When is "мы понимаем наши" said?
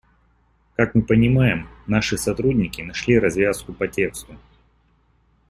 0.95-2.17